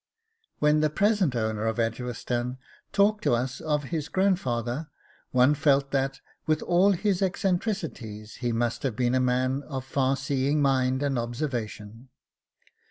[0.57, 2.57] When the present owner of Edgeworthstown
[2.91, 4.89] talked to us of his grandfather,
[5.29, 9.87] one felt that, with all his eccentricities, he must have been a man of a
[9.87, 12.09] far seeing mind and observation.